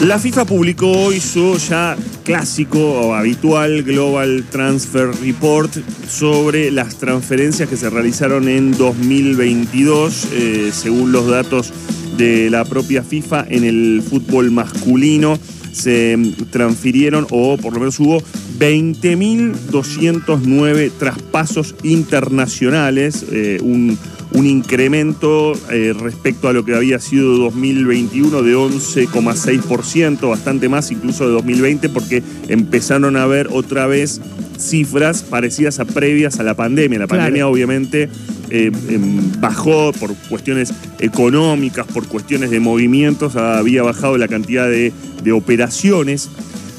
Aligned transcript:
La 0.00 0.18
FIFA 0.18 0.44
publicó 0.46 0.90
hoy 0.90 1.20
su 1.20 1.56
ya 1.58 1.94
clásico 2.24 2.78
o 2.78 3.14
habitual 3.14 3.82
Global 3.82 4.46
Transfer 4.50 5.10
Report 5.20 5.70
sobre 6.08 6.70
las 6.70 6.96
transferencias 6.96 7.68
que 7.68 7.76
se 7.76 7.90
realizaron 7.90 8.48
en 8.48 8.72
2022, 8.72 10.28
eh, 10.32 10.70
según 10.72 11.12
los 11.12 11.26
datos 11.26 11.74
de 12.16 12.48
la 12.48 12.64
propia 12.64 13.02
FIFA 13.02 13.44
en 13.50 13.64
el 13.64 14.02
fútbol 14.02 14.50
masculino. 14.50 15.38
Se 15.70 16.16
transfirieron, 16.50 17.26
o 17.30 17.58
por 17.58 17.74
lo 17.74 17.80
menos 17.80 18.00
hubo 18.00 18.22
20.209 18.58 20.92
traspasos 20.98 21.74
internacionales, 21.82 23.26
eh, 23.30 23.58
un 23.62 23.98
un 24.32 24.46
incremento 24.46 25.52
eh, 25.70 25.92
respecto 25.98 26.48
a 26.48 26.52
lo 26.52 26.64
que 26.64 26.74
había 26.74 27.00
sido 27.00 27.36
2021 27.38 28.42
de 28.42 28.56
11,6%, 28.56 30.28
bastante 30.28 30.68
más 30.68 30.90
incluso 30.90 31.26
de 31.26 31.32
2020, 31.32 31.88
porque 31.88 32.22
empezaron 32.48 33.16
a 33.16 33.26
ver 33.26 33.48
otra 33.50 33.86
vez 33.86 34.20
cifras 34.58 35.22
parecidas 35.22 35.80
a 35.80 35.84
previas 35.84 36.38
a 36.38 36.42
la 36.42 36.54
pandemia. 36.54 36.98
La 36.98 37.06
pandemia 37.06 37.48
obviamente 37.48 38.08
eh, 38.50 38.70
em, 38.88 39.40
bajó 39.40 39.92
por 39.92 40.14
cuestiones 40.28 40.72
económicas, 40.98 41.86
por 41.86 42.06
cuestiones 42.06 42.50
de 42.50 42.60
movimientos, 42.60 43.36
había 43.36 43.82
bajado 43.82 44.18
la 44.18 44.28
cantidad 44.28 44.68
de, 44.68 44.92
de 45.22 45.32
operaciones 45.32 46.28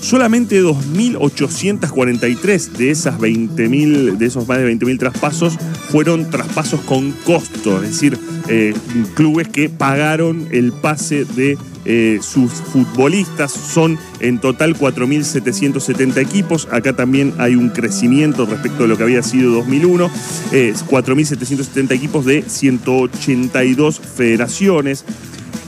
Solamente 0.02 0.62
2.843 0.62 2.72
de 2.72 2.90
esas 2.90 3.20
20.000, 3.20 4.18
de 4.18 4.26
esos 4.26 4.48
más 4.48 4.58
de 4.58 4.74
20.000 4.74 4.98
traspasos 4.98 5.60
fueron 5.90 6.28
traspasos 6.30 6.82
con 6.82 7.12
costo, 7.24 7.84
es 7.84 7.92
decir, 7.92 8.18
eh, 8.48 8.74
clubes 9.14 9.48
que 9.48 9.70
pagaron 9.70 10.48
el 10.52 10.74
pase 10.74 11.26
de 11.26 11.56
eh, 11.86 12.18
sus 12.22 12.52
futbolistas. 12.52 13.52
Son 13.52 14.00
en 14.20 14.40
total 14.40 14.76
4.770 14.76 16.18
equipos. 16.18 16.68
Acá 16.72 16.94
también 16.94 17.36
hay 17.38 17.54
un 17.56 17.70
crecimiento 17.70 18.48
respecto 18.48 18.86
a 18.86 18.88
lo 18.88 18.98
que 18.98 19.04
había 19.04 19.22
sido 19.24 19.52
2001. 19.52 20.10
4.770 20.52 21.92
equipos 21.92 22.26
de 22.26 22.44
182 22.48 24.00
federaciones. 24.00 25.06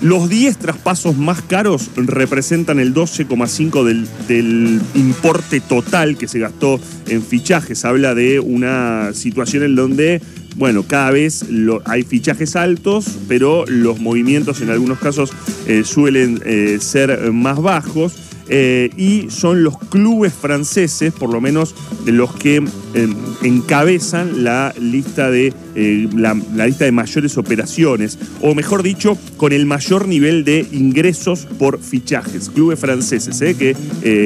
Los 0.03 0.27
10 0.27 0.57
traspasos 0.57 1.17
más 1.17 1.41
caros 1.41 1.89
representan 1.95 2.77
el 2.77 2.93
12,5 2.93 4.05
del, 4.27 4.81
importe 4.95 5.61
total 5.61 6.17
que 6.17 6.27
se 6.27 6.39
gastó 6.39 6.77
en 7.07 7.23
fichajes. 7.23 7.85
Habla 7.85 8.13
de 8.13 8.41
una 8.41 9.13
situación 9.13 9.63
en 9.63 9.75
donde 9.75 10.21
bueno, 10.57 10.83
cada 10.83 11.09
vez 11.11 11.45
hay 11.85 12.03
fichajes 12.03 12.57
altos, 12.57 13.17
pero 13.29 13.65
los 13.65 14.01
movimientos 14.01 14.59
en 14.59 14.71
algunos 14.71 14.99
casos 14.99 15.31
eh, 15.67 15.83
suelen 15.85 16.41
eh, 16.45 16.79
ser 16.81 17.31
más 17.31 17.61
bajos. 17.61 18.13
Eh, 18.49 18.89
y 18.97 19.29
son 19.29 19.63
los 19.63 19.77
clubes 19.77 20.33
franceses, 20.33 21.13
por 21.13 21.31
lo 21.31 21.39
menos 21.39 21.75
los 22.05 22.33
que 22.35 22.57
eh, 22.57 23.07
encabezan 23.41 24.43
la 24.43 24.73
lista, 24.79 25.31
de, 25.31 25.53
eh, 25.75 26.09
la, 26.15 26.33
lista 26.33 26.85
de 26.85 26.91
mayores 26.91 27.37
operaciones, 27.37 28.19
o 28.41 28.53
mejor 28.53 28.83
dicho, 28.83 29.17
con 29.37 29.53
el 29.53 29.65
mayor 29.65 30.07
nivel 30.07 30.43
de 30.43 30.67
ingresos 30.71 31.47
por 31.57 31.79
fichajes. 31.79 32.49
Clubes 32.49 32.79
franceses 32.79 33.55
que 33.55 33.75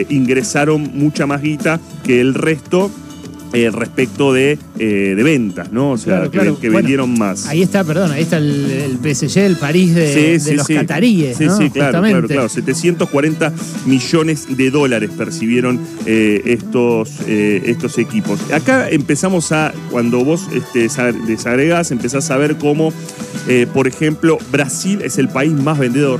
ingresaron 0.09 0.91
mucha 0.93 1.25
más 1.27 1.41
guita 1.41 1.79
que 2.03 2.19
el 2.19 2.33
resto 2.33 2.91
eh, 3.53 3.69
respecto 3.71 4.33
de, 4.33 4.59
eh, 4.77 5.13
de, 5.15 5.23
ventas, 5.23 5.71
¿no? 5.71 5.91
O 5.91 5.97
sea, 5.97 6.29
que, 6.29 6.69
vendieron 6.69 7.17
más. 7.17 7.47
Ahí 7.47 7.61
está, 7.61 7.83
perdón, 7.83 8.11
ahí 8.11 8.23
está 8.23 8.37
el, 8.37 8.99
PSG, 9.01 9.37
el 9.37 9.55
París 9.55 9.95
de, 9.95 10.53
los 10.53 10.67
cataríes. 10.67 11.37
Sí, 11.37 11.45
sí, 11.57 11.69
claro, 11.69 12.01
claro, 12.01 12.27
claro. 12.27 12.49
740 12.49 13.53
millones 13.85 14.57
de 14.57 14.69
dólares 14.69 15.11
percibieron 15.17 15.79
eh, 16.05 16.41
estos, 16.45 17.21
estos 17.27 17.97
equipos. 17.97 18.39
Acá 18.51 18.89
empezamos 18.89 19.51
a, 19.51 19.73
cuando 19.91 20.25
vos 20.25 20.47
este, 20.53 20.89
desagregás, 21.25 21.91
empezás 21.91 22.29
a 22.31 22.37
ver 22.37 22.57
cómo, 22.57 22.91
por 23.73 23.87
ejemplo, 23.87 24.37
Brasil 24.51 25.01
es 25.03 25.17
el 25.17 25.29
país 25.29 25.53
más 25.53 25.79
vendedor 25.79 26.19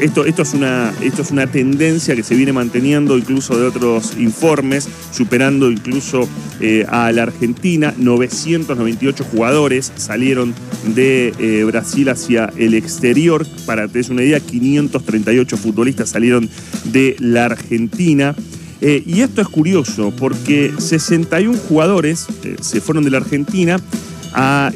esto, 0.00 0.24
esto, 0.24 0.42
es 0.42 0.54
una, 0.54 0.92
esto 1.00 1.22
es 1.22 1.30
una 1.30 1.46
tendencia 1.46 2.14
que 2.16 2.22
se 2.22 2.34
viene 2.34 2.52
manteniendo 2.52 3.16
incluso 3.16 3.58
de 3.58 3.66
otros 3.66 4.16
informes, 4.18 4.88
superando 5.12 5.70
incluso 5.70 6.28
eh, 6.60 6.86
a 6.88 7.12
la 7.12 7.24
Argentina. 7.24 7.94
998 7.96 9.24
jugadores 9.24 9.92
salieron 9.96 10.54
de 10.94 11.34
eh, 11.38 11.64
Brasil 11.64 12.08
hacia 12.08 12.52
el 12.56 12.74
exterior. 12.74 13.46
Para 13.66 13.82
que 13.82 13.88
te 13.88 13.98
des 13.98 14.08
una 14.08 14.22
idea, 14.22 14.40
538 14.40 15.56
futbolistas 15.56 16.08
salieron 16.08 16.48
de 16.84 17.16
la 17.18 17.46
Argentina. 17.46 18.34
Eh, 18.80 19.02
y 19.06 19.20
esto 19.20 19.42
es 19.42 19.48
curioso 19.48 20.10
porque 20.16 20.72
61 20.78 21.58
jugadores 21.68 22.26
se 22.62 22.80
fueron 22.80 23.04
de 23.04 23.10
la 23.10 23.18
Argentina 23.18 23.78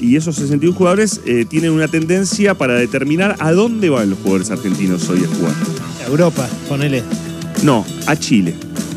y 0.01 0.17
esos 0.17 0.37
61 0.37 0.77
jugadores 0.77 1.21
eh, 1.27 1.45
tienen 1.49 1.73
una 1.73 1.89
tendencia 1.89 2.55
para 2.55 2.75
determinar 2.75 3.37
a 3.39 3.53
dónde 3.53 3.91
van 3.91 4.11
los 4.11 4.19
jugadores 4.19 4.51
argentinos 4.51 5.09
hoy 5.09 5.25
a 5.25 5.29
jugar. 5.29 5.55
A 6.05 6.09
Europa, 6.09 6.49
ponele. 6.69 7.03
No, 7.63 7.85
a 8.07 8.17
Chile 8.17 8.55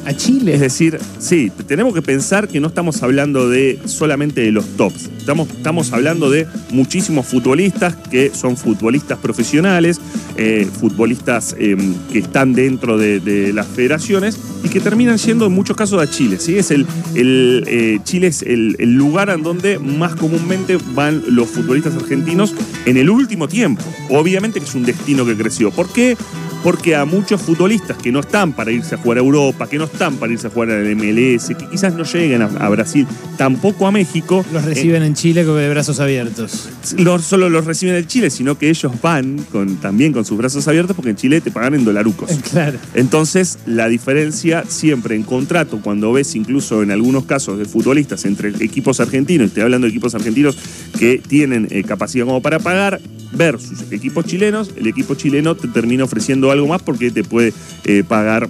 a 0.08 0.14
Chile. 0.16 0.54
Es 0.54 0.62
decir, 0.62 0.98
sí, 1.20 1.52
tenemos 1.68 1.94
que 1.94 2.02
pensar 2.02 2.48
que 2.48 2.62
no 2.62 2.70
estamos 2.70 3.04
hablando 3.04 3.50
de 3.50 3.78
solamente 3.86 4.40
de 4.40 4.54
los 4.54 4.66
tops. 4.78 5.10
Estamos, 5.18 5.50
estamos 5.50 5.92
hablando 5.92 6.30
de 6.30 6.48
muchísimos 6.72 7.26
futbolistas 7.26 7.96
que 8.10 8.32
son 8.34 8.56
futbolistas 8.56 9.20
profesionales, 9.20 10.00
eh, 10.38 10.68
futbolistas 10.80 11.56
em, 11.58 11.96
que 12.12 12.20
están 12.20 12.54
dentro 12.54 12.98
de, 12.98 13.52
las 13.54 13.68
federaciones 13.68 14.40
y 14.64 14.70
que 14.70 14.80
terminan 14.80 15.18
siendo 15.18 15.46
en 15.46 15.52
muchos 15.52 15.76
casos 15.76 16.02
a 16.02 16.10
Chile. 16.10 16.38
¿sí? 16.40 16.58
Es 16.58 16.72
el, 16.72 16.86
eh, 17.16 18.00
Chile 18.04 18.28
es 18.28 18.42
el 18.44 18.76
lugar 18.94 19.30
en 19.30 19.44
donde 19.44 19.80
más 19.80 20.16
comúnmente 20.16 20.78
van 20.94 21.24
los 21.28 21.50
futbolistas 21.50 21.96
argentinos 21.96 22.54
en 22.86 22.98
el 22.98 23.10
último 23.10 23.48
tiempo. 23.48 23.84
Obviamente 24.10 24.60
que 24.60 24.66
es 24.66 24.76
un 24.76 24.84
destino 24.84 25.26
que 25.26 25.36
creció. 25.36 25.72
¿Por 25.72 25.92
qué? 25.92 26.18
Porque 26.64 26.96
a 26.96 27.06
muchos 27.06 27.42
futbolistas 27.42 27.98
que 27.98 28.12
no 28.12 28.20
están 28.20 28.54
para 28.54 28.72
irse 28.72 28.96
a 28.96 28.98
jugar 28.98 29.18
a 29.20 29.22
Europa, 29.22 29.68
que 29.68 29.78
no 29.78 29.86
están 29.86 30.18
para 30.18 30.34
irse 30.34 30.48
a 30.48 30.50
jugar 30.50 30.72
al 30.72 30.96
MLS, 30.96 31.48
que 31.48 31.68
quizás 31.70 31.94
no 31.94 32.04
lleguen 32.04 32.42
a, 32.42 32.70
Brasil, 32.70 33.08
tampoco 33.38 33.88
a 33.88 33.92
México. 33.92 34.46
Los 34.52 34.66
reciben 34.66 35.04
eh, 35.04 35.08
en 35.08 35.14
Chile 35.14 35.46
con 35.46 35.58
de 35.58 35.70
brazos 35.70 36.00
abiertos. 36.00 36.70
No 36.98 37.20
solo 37.20 37.50
los 37.50 37.66
reciben 37.66 37.96
en 37.96 38.08
Chile, 38.08 38.30
sino 38.30 38.58
que 38.58 38.70
ellos 38.70 38.92
van 39.02 39.38
con, 39.52 39.78
también 39.78 40.14
con 40.14 40.26
sus 40.26 40.38
brazos 40.38 40.68
abiertos 40.68 40.96
porque 40.96 41.12
en 41.12 41.16
Chile 41.16 41.42
te 41.42 41.52
pagan 41.52 41.76
en 41.76 41.86
dolarucos. 41.86 42.32
Claro. 42.48 42.80
Entonces, 42.94 43.60
la 43.66 43.90
diferencia 43.90 44.64
siempre 44.68 45.16
en 45.16 45.24
contrato, 45.24 45.82
cuando 45.82 46.14
ves 46.14 46.34
incluso 46.36 46.82
en 46.82 46.92
algunos 46.92 47.26
casos 47.26 47.60
de 47.60 47.66
futbolistas 47.66 48.26
entre 48.26 48.50
equipos 48.64 49.00
argentinos, 49.00 49.48
estoy 49.48 49.64
hablando 49.64 49.86
de 49.86 49.92
equipos 49.92 50.16
argentinos 50.16 50.58
que 50.98 51.22
tienen 51.26 51.68
eh, 51.70 51.84
capacidad 51.84 52.26
como 52.26 52.42
para 52.42 52.60
pagar, 52.60 53.02
versus 53.32 53.92
equipos 53.92 54.26
chilenos, 54.26 54.72
el 54.76 54.88
equipo 54.88 55.16
chileno 55.16 55.56
te 55.56 55.68
termina 55.68 56.04
ofreciendo 56.04 56.52
algo 56.52 56.68
más 56.68 56.82
porque 56.82 57.12
te 57.12 57.24
puede 57.24 57.54
eh, 57.86 58.04
pagar 58.08 58.50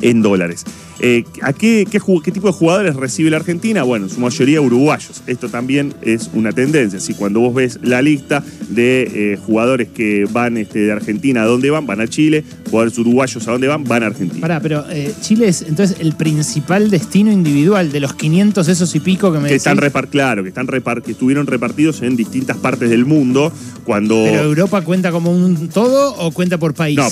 en 0.00 0.22
dólares. 0.22 0.64
Eh, 1.00 1.24
¿A 1.42 1.52
qué, 1.52 1.86
qué, 1.90 2.32
tipo 2.32 2.46
de 2.46 2.52
jugadores 2.52 2.94
recibe 2.94 3.28
la 3.30 3.38
Argentina? 3.38 3.82
Bueno, 3.82 4.06
en 4.06 4.10
su 4.10 4.20
mayoría 4.20 4.60
uruguayos. 4.60 5.22
Esto 5.26 5.48
también 5.48 5.92
es 6.02 6.30
una 6.32 6.52
tendencia. 6.52 7.00
Si 7.00 7.14
cuando 7.14 7.40
vos 7.40 7.54
ves 7.54 7.80
la 7.82 8.00
lista 8.00 8.44
de 8.68 9.02
eh, 9.02 9.36
jugadores 9.36 9.88
que 9.88 10.26
van 10.30 10.56
este, 10.56 10.80
de 10.80 10.92
Argentina, 10.92 11.42
¿a 11.42 11.46
dónde 11.46 11.70
van? 11.70 11.86
Van 11.86 12.00
a 12.00 12.06
Chile. 12.06 12.44
Jugadores 12.74 12.98
uruguayos, 12.98 13.46
¿a 13.46 13.52
dónde 13.52 13.68
van? 13.68 13.84
Van 13.84 14.02
a 14.02 14.06
Argentina. 14.06 14.40
Pará, 14.40 14.58
pero 14.58 14.84
eh, 14.90 15.14
Chile 15.20 15.46
es 15.46 15.62
entonces 15.62 15.98
el 16.00 16.16
principal 16.16 16.90
destino 16.90 17.30
individual 17.30 17.92
de 17.92 18.00
los 18.00 18.14
500 18.14 18.66
esos 18.66 18.92
y 18.96 18.98
pico 18.98 19.32
que 19.32 19.38
me 19.38 19.48
que 19.48 19.54
están 19.54 19.78
Claro, 20.10 20.42
que, 20.42 20.48
están 20.48 20.66
que 20.66 21.12
estuvieron 21.12 21.46
repartidos 21.46 22.02
en 22.02 22.16
distintas 22.16 22.56
partes 22.56 22.90
del 22.90 23.04
mundo. 23.04 23.52
Cuando... 23.84 24.24
¿Pero 24.24 24.42
Europa 24.42 24.80
cuenta 24.80 25.12
como 25.12 25.30
un 25.30 25.68
todo 25.68 26.16
o 26.16 26.32
cuenta 26.32 26.58
por 26.58 26.74
país? 26.74 26.96
No, 26.96 27.08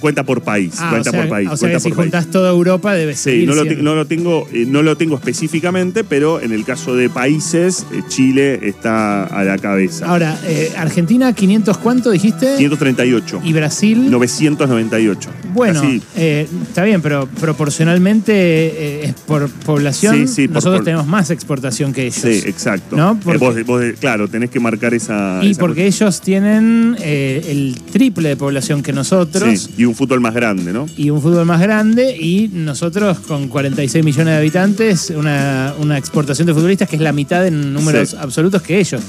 cuenta 0.00 0.24
por 0.24 0.42
país. 0.42 0.74
Ah, 0.78 0.88
cuenta 0.90 1.12
por 1.12 1.28
país. 1.28 1.50
O 1.52 1.56
sea 1.56 1.70
que 1.70 1.78
si 1.78 1.92
juntás 1.92 2.28
toda 2.28 2.50
Europa 2.50 2.94
debe 2.94 3.14
Sí, 3.14 3.46
no 3.46 3.54
lo, 3.54 4.06
tengo, 4.06 4.48
eh, 4.52 4.64
no 4.66 4.82
lo 4.82 4.96
tengo 4.96 5.14
específicamente, 5.14 6.02
pero 6.02 6.40
en 6.40 6.50
el 6.50 6.64
caso 6.64 6.96
de 6.96 7.10
países, 7.10 7.86
eh, 7.92 8.02
Chile 8.08 8.58
está 8.62 9.24
a 9.26 9.44
la 9.44 9.58
cabeza. 9.58 10.06
Ahora, 10.06 10.36
Argentina, 10.76 11.32
¿500 11.32 11.78
cuánto 11.78 12.10
dijiste? 12.10 12.56
538. 12.56 13.42
¿Y 13.44 13.52
Brasil? 13.52 14.10
998. 15.04 15.30
Bueno, 15.52 15.82
está 16.14 16.84
bien, 16.84 17.00
pero 17.02 17.26
proporcionalmente 17.40 19.04
es 19.04 19.14
por 19.14 19.48
población. 19.48 20.28
Sí, 20.28 20.46
sí, 20.46 20.48
nosotros 20.48 20.84
tenemos 20.84 21.06
más 21.06 21.30
exportación 21.30 21.92
que 21.92 22.06
ellos. 22.06 22.16
Sí, 22.16 22.42
exacto. 22.46 22.96
¿no? 22.96 23.18
claro, 24.00 24.28
tenés 24.28 24.50
que 24.50 24.60
marcar 24.60 24.94
esa. 24.94 25.40
Y 25.42 25.54
porque 25.54 25.86
ellos 25.86 26.20
tienen 26.20 26.96
el 27.00 27.76
triple 27.92 28.30
de 28.30 28.36
población 28.36 28.82
que 28.82 28.92
nosotros. 28.92 29.60
Sí, 29.60 29.74
y 29.78 29.84
un 29.84 29.94
fútbol 29.94 30.20
más 30.20 30.34
grande, 30.34 30.72
¿no? 30.72 30.86
Y 30.96 31.10
un 31.10 31.20
fútbol 31.20 31.46
más 31.46 31.60
grande, 31.60 32.16
y 32.16 32.48
nosotros 32.52 33.18
con 33.20 33.48
46 33.48 34.04
millones 34.04 34.32
de 34.34 34.38
habitantes, 34.38 35.12
una, 35.16 35.74
exportación 35.96 36.46
de 36.46 36.54
futbolistas 36.54 36.88
que 36.88 36.96
es 36.96 37.02
la 37.02 37.12
mitad 37.12 37.46
en 37.46 37.72
números 37.72 38.14
absolutos 38.14 38.62
que 38.62 38.78
ellos. 38.78 39.00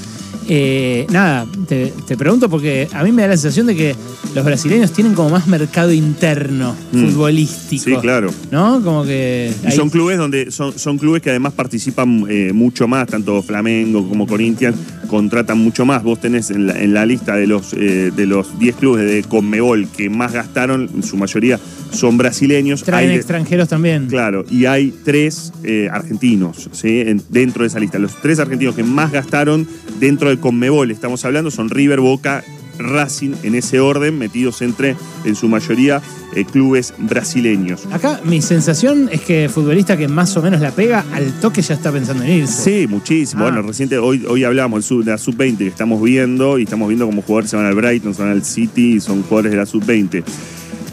Eh, 0.50 1.06
nada, 1.10 1.46
te, 1.68 1.92
pregunto 2.18 2.50
porque 2.50 2.88
a 2.94 3.04
mí 3.04 3.12
me 3.12 3.24
da 3.24 3.30
la 3.30 3.38
sensación 3.38 3.68
de 3.68 3.76
que 3.76 3.96
los 4.34 4.46
brasileños 4.46 4.92
tienen 4.94 5.14
como 5.14 5.30
más 5.30 5.48
mercado 5.48 5.92
interno 5.92 6.74
mm. 6.92 7.06
futbolístico. 7.08 7.84
Sí, 7.84 7.96
claro. 7.98 8.32
¿No? 8.50 8.82
Como 8.82 9.04
que. 9.04 9.52
Y 9.68 9.72
son 9.72 9.90
clubes 9.90 10.18
donde 10.18 10.52
son, 10.52 10.78
son 10.78 10.98
clubes 10.98 11.22
que 11.22 11.32
además 11.32 11.54
participan 11.54 12.26
eh, 12.30 12.52
mucho 12.54 12.88
más, 12.88 13.08
tanto 13.08 13.42
Flamengo 13.44 14.08
como 14.08 14.26
Corinthians 14.26 14.76
contratan 15.10 15.58
mucho 15.58 15.86
más. 15.86 16.04
Vos 16.04 16.20
tenés 16.20 16.52
en 16.52 16.94
la, 16.94 17.06
lista 17.06 17.36
de 17.36 17.48
los, 17.48 17.74
eh, 17.74 18.12
de 18.14 18.26
los 18.26 18.60
10 18.60 18.76
clubes 18.76 19.06
de 19.06 19.24
Conmebol 19.24 19.88
que 19.88 20.10
más 20.10 20.34
gastaron, 20.34 20.90
en 20.94 21.04
su 21.04 21.16
mayoría 21.16 21.60
son 21.92 22.18
brasileños. 22.18 22.84
Traen 22.84 23.12
extranjeros 23.12 23.70
también. 23.70 24.08
Claro, 24.08 24.44
y 24.50 24.66
hay 24.66 24.94
tres 25.06 25.54
argentinos 25.90 26.70
¿sí? 26.74 27.06
dentro 27.30 27.64
de 27.64 27.68
esa 27.68 27.80
lista. 27.80 28.00
Los 28.00 28.20
tres 28.22 28.40
argentinos 28.40 28.76
que 28.76 28.84
más 28.84 29.12
gastaron 29.14 29.66
dentro 30.00 30.28
del 30.30 30.37
Conmebol, 30.38 30.92
estamos 30.92 31.24
hablando, 31.26 31.52
son 31.52 31.70
River, 31.70 32.00
Boca 32.00 32.44
Racing 32.80 33.34
en 33.44 33.56
ese 33.56 33.80
orden, 33.80 34.18
metidos 34.18 34.62
entre, 34.62 34.96
en 35.26 35.36
su 35.36 35.48
mayoría, 35.48 36.02
eh, 36.36 36.46
clubes 36.46 36.94
brasileños. 36.98 37.88
Acá 37.92 38.22
mi 38.24 38.42
sensación 38.42 39.10
es 39.12 39.22
que 39.22 39.50
futbolista 39.50 39.98
que 39.98 40.08
más 40.08 40.36
o 40.38 40.42
menos 40.42 40.62
la 40.62 40.72
pega, 40.72 41.06
al 41.14 41.40
toque 41.40 41.62
ya 41.62 41.74
está 41.74 41.92
pensando 41.92 42.24
en 42.24 42.32
irse. 42.32 42.64
Sí, 42.64 42.88
muchísimo. 42.88 43.44
Ah. 43.44 43.50
Bueno, 43.50 43.62
reciente, 43.62 43.98
hoy, 43.98 44.26
hoy 44.28 44.44
hablamos 44.44 44.88
de 44.90 45.12
la 45.12 45.18
sub-20 45.18 45.58
que 45.58 45.68
estamos 45.68 46.02
viendo 46.02 46.60
y 46.60 46.64
estamos 46.64 46.88
viendo 46.88 47.06
cómo 47.06 47.22
jugadores 47.22 47.50
se 47.50 47.58
van 47.58 47.66
al 47.66 47.76
Brighton, 47.76 48.14
se 48.14 48.22
van 48.22 48.32
al 48.32 48.44
City 48.44 48.96
y 48.96 49.00
son 49.00 49.24
jugadores 49.24 49.52
de 49.52 49.58
la 49.58 49.66
sub-20. 49.66 50.24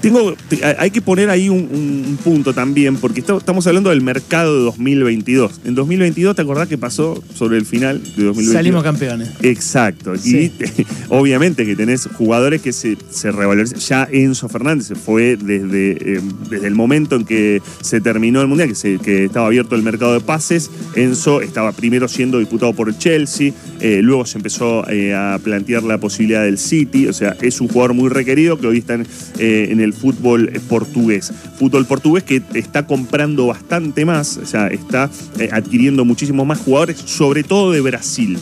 Tengo, 0.04 0.34
hay 0.76 0.90
que 0.90 1.00
poner 1.00 1.30
ahí 1.30 1.48
un, 1.48 2.18
punto 2.22 2.52
también, 2.52 2.96
porque 2.96 3.20
estamos 3.20 3.66
hablando 3.66 3.88
del 3.88 4.02
mercado 4.02 4.54
de 4.58 4.64
2022. 4.64 5.62
En 5.64 5.74
2022, 5.74 6.36
¿te 6.36 6.42
acordás 6.42 6.68
que 6.68 6.76
pasó 6.76 7.22
sobre 7.34 7.56
el 7.56 7.64
final 7.64 8.02
de 8.02 8.24
2022? 8.24 8.52
Salimos 8.52 8.82
campeones. 8.82 9.30
Exacto. 9.40 10.12
Y 10.14 10.52
obviamente 11.08 11.64
que 11.64 11.74
tenés 11.74 12.06
jugadores 12.18 12.60
que 12.60 12.74
se, 12.74 12.98
se 13.08 13.32
revalorizan. 13.32 13.78
Ya 13.78 14.08
Enzo 14.12 14.50
Fernández 14.50 14.92
fue 15.02 15.38
desde, 15.38 15.92
eh, 16.16 16.20
desde 16.50 16.66
el 16.66 16.74
momento 16.74 17.16
en 17.16 17.24
que 17.24 17.62
se 17.80 18.02
terminó 18.02 18.42
el 18.42 18.46
Mundial, 18.46 18.68
que, 18.68 18.74
se, 18.74 18.98
que 18.98 19.24
estaba 19.24 19.46
abierto 19.46 19.74
el 19.74 19.82
mercado 19.82 20.12
de 20.12 20.20
pases. 20.20 20.70
Enzo 20.96 21.40
estaba 21.40 21.72
primero 21.72 22.08
siendo 22.08 22.38
diputado 22.40 22.74
por 22.74 22.94
Chelsea, 22.98 23.52
eh, 23.80 24.00
luego 24.02 24.26
se 24.26 24.36
empezó 24.36 24.86
eh, 24.90 25.14
a 25.14 25.40
plantear 25.42 25.82
la 25.82 25.96
posibilidad 25.96 26.42
del 26.42 26.58
City. 26.58 27.06
O 27.06 27.14
sea, 27.14 27.34
es 27.40 27.62
un 27.62 27.68
jugador 27.68 27.94
muy 27.94 28.10
requerido 28.10 28.58
que 28.58 28.66
hoy 28.66 28.78
está 28.78 28.94
en 29.38 29.80
el 29.80 29.93
fútbol 29.94 30.50
portugués. 30.68 31.32
Fútbol 31.58 31.86
portugués 31.86 32.24
que 32.24 32.42
está 32.54 32.86
comprando 32.86 33.46
bastante 33.46 34.04
más, 34.04 34.36
o 34.36 34.46
sea, 34.46 34.68
está 34.68 35.10
eh, 35.38 35.48
adquiriendo 35.52 36.04
muchísimos 36.04 36.46
más 36.46 36.58
jugadores, 36.58 36.98
sobre 36.98 37.42
todo 37.42 37.72
de 37.72 37.80
Brasil. 37.80 38.38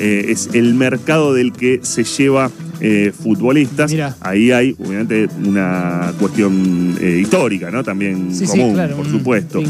Eh, 0.00 0.26
es 0.30 0.50
el 0.54 0.74
mercado 0.74 1.34
del 1.34 1.52
que 1.52 1.78
se 1.82 2.02
lleva 2.02 2.50
eh, 2.80 3.12
futbolistas. 3.16 3.94
Ahí 4.20 4.50
hay, 4.50 4.74
obviamente, 4.84 5.28
una 5.44 6.12
cuestión 6.18 6.98
histórica, 7.00 7.70
¿no? 7.70 7.84
También 7.84 8.36
común, 8.46 8.76
por 8.96 9.08
supuesto. 9.08 9.62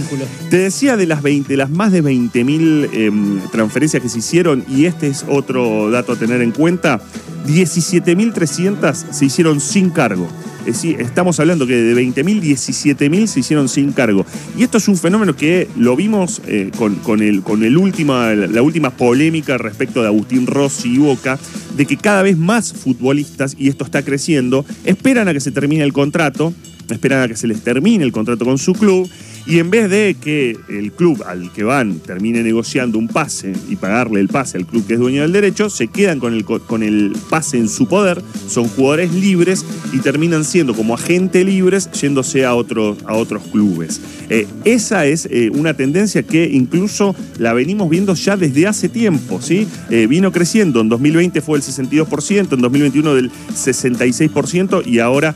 Te 0.48 0.56
decía 0.56 0.96
de 0.96 1.06
las 1.06 1.22
20, 1.22 1.54
las 1.58 1.68
más 1.68 1.92
de 1.92 2.02
20.000 2.02 2.88
em, 2.94 3.40
transferencias 3.52 4.02
que 4.02 4.08
se 4.08 4.20
hicieron, 4.20 4.64
y 4.66 4.86
este 4.86 5.08
es 5.08 5.26
otro 5.28 5.90
dato 5.90 6.12
a 6.12 6.16
tener 6.16 6.40
en 6.40 6.52
cuenta: 6.52 7.02
17.300 7.46 8.94
se 8.94 9.24
hicieron 9.26 9.60
sin 9.60 9.90
cargo. 9.90 10.26
Es 10.66 10.82
decir, 10.82 11.00
estamos 11.00 11.38
hablando 11.40 11.66
que 11.66 11.74
de 11.74 11.94
20.000, 11.94 12.40
17.000 12.40 13.26
se 13.26 13.40
hicieron 13.40 13.68
sin 13.68 13.92
cargo. 13.92 14.24
Y 14.56 14.62
esto 14.62 14.78
es 14.78 14.88
un 14.88 14.96
fenómeno 14.96 15.36
que 15.36 15.68
lo 15.76 15.94
vimos 15.94 16.40
eh, 16.46 16.70
con, 16.76 17.22
el, 17.22 17.42
con 17.42 17.62
el 17.62 17.74
la 17.74 18.62
última 18.62 18.90
polémica 18.90 19.58
respecto 19.58 20.00
de 20.00 20.08
Agustín 20.08 20.46
Rossi 20.46 20.94
y 20.94 20.98
Boca, 20.98 21.38
de 21.76 21.86
que 21.86 21.96
cada 21.96 22.22
vez 22.22 22.38
más 22.38 22.72
futbolistas, 22.72 23.56
y 23.58 23.68
esto 23.68 23.84
está 23.84 24.02
creciendo, 24.02 24.64
esperan 24.84 25.28
a 25.28 25.32
que 25.34 25.40
se 25.40 25.50
termine 25.50 25.84
el 25.84 25.92
contrato, 25.92 26.54
esperan 26.88 27.22
a 27.22 27.28
que 27.28 27.36
se 27.36 27.46
les 27.46 27.62
termine 27.62 28.04
el 28.04 28.12
contrato 28.12 28.44
con 28.44 28.58
su 28.58 28.72
club 28.72 29.08
y 29.46 29.58
en 29.58 29.70
vez 29.70 29.90
de 29.90 30.16
que 30.20 30.56
el 30.68 30.92
club 30.92 31.22
al 31.26 31.52
que 31.52 31.64
van 31.64 31.98
termine 31.98 32.42
negociando 32.42 32.98
un 32.98 33.08
pase 33.08 33.52
y 33.68 33.76
pagarle 33.76 34.20
el 34.20 34.28
pase 34.28 34.56
al 34.56 34.66
club 34.66 34.86
que 34.86 34.94
es 34.94 34.98
dueño 34.98 35.22
del 35.22 35.32
derecho, 35.32 35.68
se 35.68 35.88
quedan 35.88 36.18
con 36.18 36.32
el, 36.32 36.44
con 36.44 36.82
el 36.82 37.14
pase 37.28 37.58
en 37.58 37.68
su 37.68 37.86
poder, 37.86 38.22
son 38.48 38.68
jugadores 38.68 39.12
libres 39.12 39.64
y 39.92 39.98
terminan 39.98 40.44
siendo 40.44 40.74
como 40.74 40.94
agentes 40.94 41.44
libres 41.44 41.90
yéndose 41.92 42.44
a 42.44 42.54
otros, 42.54 42.98
a 43.04 43.14
otros 43.14 43.42
clubes. 43.52 44.00
Eh, 44.30 44.46
esa 44.64 45.06
es 45.06 45.28
eh, 45.30 45.50
una 45.52 45.74
tendencia 45.74 46.22
que 46.22 46.48
incluso 46.50 47.14
la 47.38 47.52
venimos 47.52 47.90
viendo 47.90 48.14
ya 48.14 48.36
desde 48.36 48.66
hace 48.66 48.88
tiempo, 48.88 49.40
¿sí? 49.42 49.66
Eh, 49.90 50.06
vino 50.06 50.32
creciendo, 50.32 50.80
en 50.80 50.88
2020 50.88 51.42
fue 51.42 51.58
el 51.58 51.64
62%, 51.64 52.54
en 52.54 52.60
2021 52.60 53.14
del 53.14 53.30
66% 53.30 54.86
y 54.86 54.98
ahora 54.98 55.34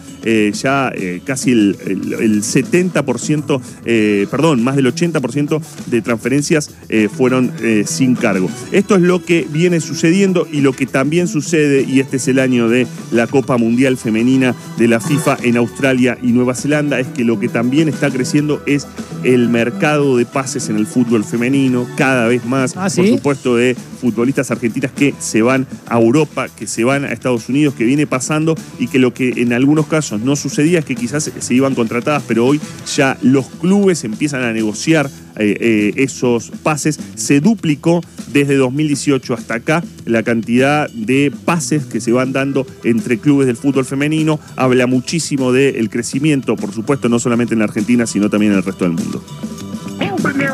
ya 0.53 0.93
casi 1.25 1.53
el, 1.53 1.77
el 1.87 2.43
70% 2.43 3.61
eh, 4.01 4.29
perdón, 4.31 4.63
más 4.63 4.77
del 4.77 4.87
80% 4.87 5.61
de 5.87 6.03
transferencias 6.03 6.71
eh, 6.89 7.09
fueron 7.13 7.53
eh, 7.61 7.83
sin 7.85 8.15
cargo. 8.15 8.49
Esto 8.71 8.95
es 8.95 9.03
lo 9.03 9.25
que 9.25 9.45
viene 9.51 9.81
sucediendo 9.81 10.47
y 10.53 10.61
lo 10.61 10.73
que 10.73 10.87
también 10.87 11.27
sucede, 11.27 11.83
y 11.83 11.99
este 11.99 12.19
es 12.19 12.29
el 12.29 12.39
año 12.39 12.69
de 12.69 12.87
la 13.11 13.27
Copa 13.27 13.57
Mundial 13.57 13.97
Femenina 13.97 14.55
de 14.77 14.87
la 14.87 15.01
FIFA 15.01 15.39
en 15.43 15.57
Australia 15.57 16.17
y 16.23 16.31
Nueva 16.31 16.55
Zelanda, 16.55 17.01
es 17.01 17.09
que 17.09 17.25
lo 17.25 17.41
que 17.41 17.49
también 17.49 17.89
está 17.89 18.09
creciendo 18.09 18.63
es 18.67 18.87
el 19.25 19.49
mercado 19.49 20.17
de 20.17 20.27
pases 20.27 20.69
en 20.69 20.77
el 20.77 20.87
fútbol 20.87 21.25
femenino, 21.25 21.85
cada 21.97 22.29
vez 22.29 22.45
más, 22.45 22.77
ah, 22.77 22.87
por 22.95 23.09
supuesto, 23.09 23.57
de 23.57 23.77
futbolistas 23.99 24.51
argentinas 24.51 24.93
que 24.93 25.15
se 25.19 25.43
van 25.43 25.67
a 25.87 26.01
Europa, 26.01 26.49
que 26.49 26.67
se 26.67 26.85
van 26.85 27.05
a 27.05 27.13
Estados 27.13 27.49
Unidos, 27.49 27.75
que 27.75 27.85
viene 27.85 28.07
pasando 28.07 28.55
y 28.79 28.89
que 28.89 28.99
lo 28.99 29.13
que 29.13 29.43
en 29.43 29.53
algunos 29.53 29.87
casos 29.87 30.21
no 30.21 30.37
sucedía 30.37 30.81
es 30.81 30.85
que 30.85 30.95
quizás 30.95 31.31
se 31.39 31.55
iban 31.55 31.75
contratadas, 31.75 32.23
pero 32.27 32.47
hoy 32.47 32.61
ya 32.97 33.19
los 33.23 33.47
clubes 33.47 34.05
empiezan 34.05 34.43
a 34.43 34.53
negociar 34.53 35.11
eh, 35.39 35.57
eh, 35.61 35.93
esos 35.97 36.51
pases. 36.63 36.99
Se 37.15 37.41
duplicó 37.41 38.01
desde 38.33 38.57
2018 38.57 39.35
hasta 39.35 39.55
acá 39.55 39.85
la 40.05 40.23
cantidad 40.23 40.91
de 40.91 41.33
pases 41.45 41.85
que 41.85 42.01
se 42.01 42.13
van 42.13 42.33
dando 42.33 42.67
entre 42.85 43.19
clubes 43.19 43.47
del 43.47 43.57
fútbol 43.57 43.85
femenino. 43.85 44.41
Habla 44.57 44.87
muchísimo 44.87 45.53
del 45.53 45.91
crecimiento, 45.91 46.57
por 46.57 46.73
supuesto, 46.73 47.09
no 47.09 47.19
solamente 47.19 47.55
en 47.55 47.61
la 47.61 47.67
Argentina, 47.67 48.07
sino 48.07 48.29
también 48.31 48.53
en 48.53 48.59
el 48.59 48.65
resto 48.65 48.85
del 48.85 48.95
mundo. 48.95 49.23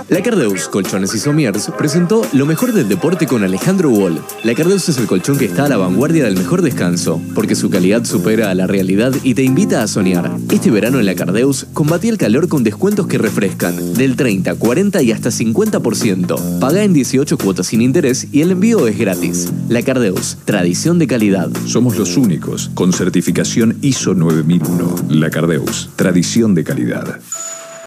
La 0.08 0.22
Cardeus 0.22 0.68
Colchones 0.68 1.14
y 1.14 1.18
Somiers 1.18 1.70
presentó 1.78 2.22
lo 2.32 2.44
mejor 2.44 2.72
del 2.72 2.88
deporte 2.88 3.26
con 3.26 3.42
Alejandro 3.44 3.88
Wall. 3.88 4.20
La 4.42 4.54
Cardeus 4.54 4.88
es 4.90 4.98
el 4.98 5.06
colchón 5.06 5.38
que 5.38 5.46
está 5.46 5.64
a 5.64 5.68
la 5.68 5.78
vanguardia 5.78 6.24
del 6.24 6.36
mejor 6.36 6.60
descanso, 6.60 7.20
porque 7.34 7.54
su 7.54 7.70
calidad 7.70 8.04
supera 8.04 8.50
a 8.50 8.54
la 8.54 8.66
realidad 8.66 9.14
y 9.22 9.34
te 9.34 9.42
invita 9.42 9.82
a 9.82 9.88
soñar. 9.88 10.30
Este 10.50 10.70
verano 10.70 11.00
en 11.00 11.06
la 11.06 11.14
Cardeus 11.14 11.66
combatí 11.72 12.08
el 12.08 12.18
calor 12.18 12.48
con 12.48 12.62
descuentos 12.62 13.06
que 13.06 13.16
refrescan, 13.16 13.94
del 13.94 14.16
30, 14.16 14.54
40 14.54 15.02
y 15.02 15.12
hasta 15.12 15.30
50%. 15.30 16.58
Paga 16.58 16.84
en 16.84 16.92
18 16.92 17.38
cuotas 17.38 17.68
sin 17.68 17.80
interés 17.80 18.28
y 18.32 18.42
el 18.42 18.50
envío 18.50 18.86
es 18.86 18.98
gratis. 18.98 19.50
La 19.68 19.82
Cardeus, 19.82 20.36
tradición 20.44 20.98
de 20.98 21.06
calidad. 21.06 21.50
Somos 21.66 21.96
los 21.96 22.16
únicos 22.18 22.70
con 22.74 22.92
certificación 22.92 23.78
ISO 23.80 24.14
9001. 24.14 24.96
La 25.08 25.30
Cardeus, 25.30 25.88
tradición 25.96 26.54
de 26.54 26.64
calidad. 26.64 27.20